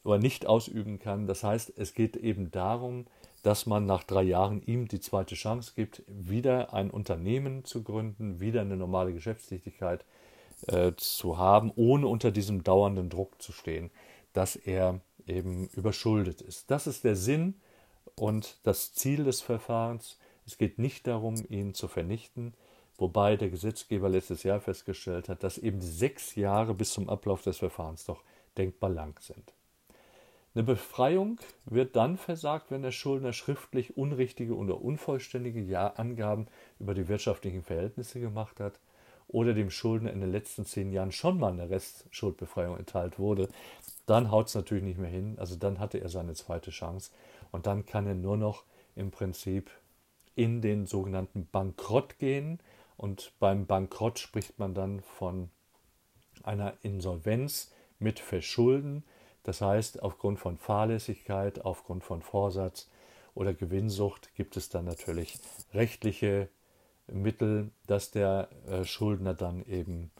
[0.03, 1.27] oder nicht ausüben kann.
[1.27, 3.05] Das heißt, es geht eben darum,
[3.43, 8.39] dass man nach drei Jahren ihm die zweite Chance gibt, wieder ein Unternehmen zu gründen,
[8.39, 10.05] wieder eine normale Geschäftstätigkeit
[10.67, 13.91] äh, zu haben, ohne unter diesem dauernden Druck zu stehen,
[14.31, 16.71] dass er eben überschuldet ist.
[16.71, 17.55] Das ist der Sinn
[18.15, 20.17] und das Ziel des Verfahrens.
[20.45, 22.53] Es geht nicht darum, ihn zu vernichten,
[22.97, 27.57] wobei der Gesetzgeber letztes Jahr festgestellt hat, dass eben sechs Jahre bis zum Ablauf des
[27.57, 28.23] Verfahrens doch
[28.57, 29.53] denkbar lang sind.
[30.55, 36.47] Eine Befreiung wird dann versagt, wenn der Schuldner schriftlich unrichtige oder unvollständige Angaben
[36.79, 38.79] über die wirtschaftlichen Verhältnisse gemacht hat
[39.27, 43.49] oder dem Schuldner in den letzten zehn Jahren schon mal eine Restschuldbefreiung erteilt wurde.
[44.05, 45.37] Dann haut es natürlich nicht mehr hin.
[45.39, 47.09] Also dann hatte er seine zweite Chance
[47.51, 48.63] und dann kann er nur noch
[48.95, 49.71] im Prinzip
[50.35, 52.59] in den sogenannten Bankrott gehen.
[52.97, 55.49] Und beim Bankrott spricht man dann von
[56.43, 59.03] einer Insolvenz mit Verschulden.
[59.43, 62.89] Das heißt, aufgrund von Fahrlässigkeit, aufgrund von Vorsatz
[63.35, 65.39] oder Gewinnsucht gibt es dann natürlich
[65.73, 66.49] rechtliche
[67.07, 70.11] Mittel, dass der äh, Schuldner dann eben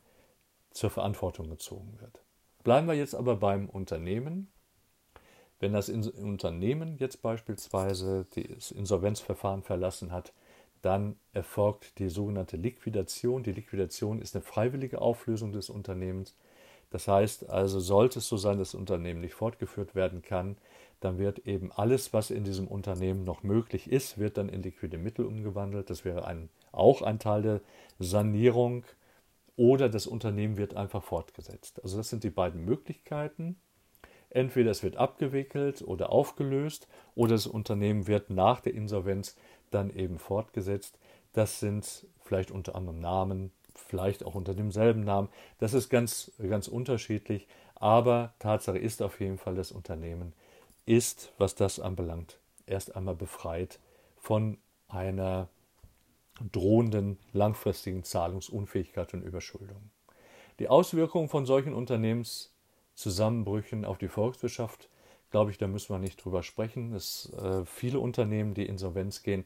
[0.72, 2.24] zur Verantwortung gezogen wird.
[2.64, 4.52] Bleiben wir jetzt aber beim Unternehmen.
[5.64, 10.34] Wenn das Unternehmen jetzt beispielsweise das Insolvenzverfahren verlassen hat,
[10.82, 13.44] dann erfolgt die sogenannte Liquidation.
[13.44, 16.36] Die Liquidation ist eine freiwillige Auflösung des Unternehmens.
[16.90, 20.58] Das heißt also, sollte es so sein, dass das Unternehmen nicht fortgeführt werden kann,
[21.00, 24.98] dann wird eben alles, was in diesem Unternehmen noch möglich ist, wird dann in liquide
[24.98, 25.90] Mittel umgewandelt.
[25.90, 27.62] Das wäre ein, auch ein Teil der
[28.00, 28.84] Sanierung.
[29.56, 31.82] Oder das Unternehmen wird einfach fortgesetzt.
[31.84, 33.56] Also das sind die beiden Möglichkeiten.
[34.34, 39.38] Entweder es wird abgewickelt oder aufgelöst oder das Unternehmen wird nach der Insolvenz
[39.70, 40.98] dann eben fortgesetzt.
[41.34, 45.30] Das sind vielleicht unter anderem Namen, vielleicht auch unter demselben Namen.
[45.60, 47.48] Das ist ganz, ganz unterschiedlich.
[47.76, 50.34] Aber Tatsache ist auf jeden Fall, das Unternehmen
[50.86, 53.80] ist, was das anbelangt, erst einmal befreit
[54.18, 55.48] von einer
[56.52, 59.92] drohenden langfristigen Zahlungsunfähigkeit und Überschuldung.
[60.60, 62.53] Die Auswirkungen von solchen Unternehmens
[62.96, 64.90] Zusammenbrüchen auf die Volkswirtschaft,
[65.32, 66.94] glaube ich, da müssen wir nicht drüber sprechen.
[66.94, 69.46] Es, äh, viele Unternehmen, die insolvenz gehen,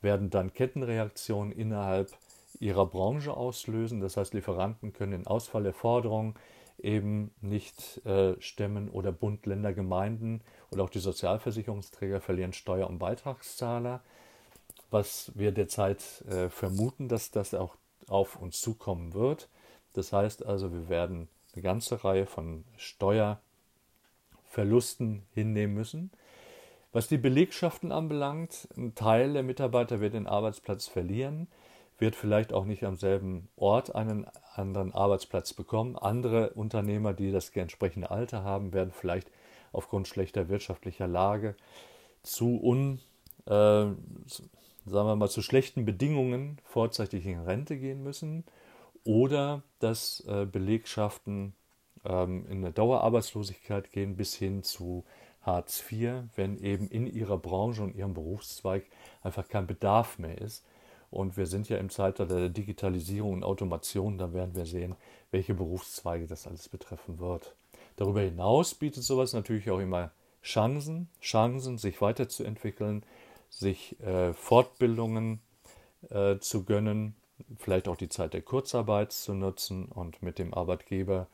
[0.00, 2.10] werden dann Kettenreaktionen innerhalb
[2.58, 4.00] ihrer Branche auslösen.
[4.00, 6.34] Das heißt, Lieferanten können den Ausfall der Forderungen
[6.78, 12.98] eben nicht äh, stemmen oder Bund, Länder, Gemeinden oder auch die Sozialversicherungsträger verlieren Steuer- und
[12.98, 14.02] Beitragszahler.
[14.90, 17.76] Was wir derzeit äh, vermuten, dass das auch
[18.08, 19.48] auf uns zukommen wird.
[19.94, 26.10] Das heißt also, wir werden eine ganze Reihe von Steuerverlusten hinnehmen müssen.
[26.92, 31.48] Was die Belegschaften anbelangt, ein Teil der Mitarbeiter wird den Arbeitsplatz verlieren,
[31.98, 35.96] wird vielleicht auch nicht am selben Ort einen anderen Arbeitsplatz bekommen.
[35.96, 39.30] Andere Unternehmer, die das entsprechende Alter haben, werden vielleicht
[39.72, 41.54] aufgrund schlechter wirtschaftlicher Lage
[42.22, 43.00] zu un,
[43.46, 43.96] äh, sagen
[44.86, 48.44] wir mal, zu schlechten Bedingungen vorzeitig in Rente gehen müssen
[49.06, 51.54] oder dass äh, Belegschaften
[52.04, 55.04] ähm, in eine Dauerarbeitslosigkeit gehen bis hin zu
[55.42, 58.84] Hartz IV, wenn eben in ihrer Branche und ihrem Berufszweig
[59.22, 60.64] einfach kein Bedarf mehr ist.
[61.10, 64.96] Und wir sind ja im Zeitalter der Digitalisierung und Automation, da werden wir sehen,
[65.30, 67.54] welche Berufszweige das alles betreffen wird.
[67.94, 70.10] Darüber hinaus bietet sowas natürlich auch immer
[70.42, 73.04] Chancen, Chancen, sich weiterzuentwickeln,
[73.50, 75.40] sich äh, Fortbildungen
[76.10, 77.14] äh, zu gönnen,
[77.58, 81.28] vielleicht auch die Zeit der Kurzarbeit zu nutzen und mit dem Arbeitgeber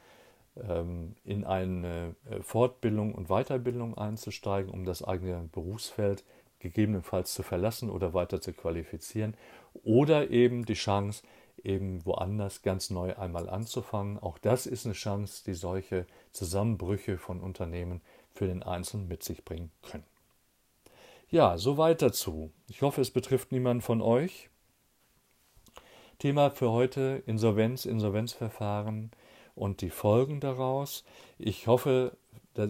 [0.57, 6.25] ähm, in eine äh, Fortbildung und Weiterbildung einzusteigen, um das eigene Berufsfeld
[6.59, 9.35] gegebenenfalls zu verlassen oder weiter zu qualifizieren
[9.83, 11.23] oder eben die Chance,
[11.63, 14.19] eben woanders ganz neu einmal anzufangen.
[14.19, 18.01] Auch das ist eine Chance, die solche Zusammenbrüche von Unternehmen
[18.33, 20.05] für den Einzelnen mit sich bringen können.
[21.31, 22.53] Ja, soweit dazu.
[22.69, 24.51] Ich hoffe, es betrifft niemanden von euch.
[26.23, 29.11] Thema für heute Insolvenz, Insolvenzverfahren
[29.57, 31.03] und die Folgen daraus.
[31.37, 32.17] Ich hoffe,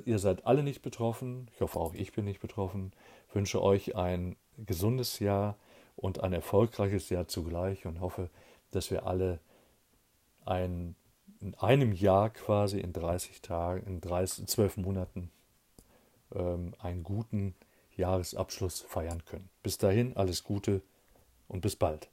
[0.06, 1.50] ihr seid alle nicht betroffen.
[1.52, 2.92] Ich hoffe auch, ich bin nicht betroffen.
[3.28, 5.58] Ich wünsche euch ein gesundes Jahr
[5.96, 8.30] und ein erfolgreiches Jahr zugleich und hoffe,
[8.70, 9.38] dass wir alle
[10.46, 10.96] ein,
[11.42, 15.30] in einem Jahr quasi in 30 Tagen, in 30, 12 Monaten
[16.34, 17.54] ähm, einen guten
[17.98, 19.50] Jahresabschluss feiern können.
[19.62, 20.80] Bis dahin alles Gute
[21.48, 22.11] und bis bald.